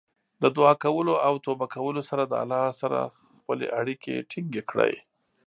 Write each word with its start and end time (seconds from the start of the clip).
د 0.41 0.43
دعا 0.55 0.73
کولو 0.83 1.13
او 1.27 1.33
توبه 1.45 1.65
کولو 1.75 2.01
سره 2.09 2.23
د 2.25 2.33
الله 2.43 2.63
سره 2.81 2.99
خپلې 3.37 3.67
اړیکې 3.79 4.15
ټینګې 4.29 4.63
کړئ. 4.69 4.93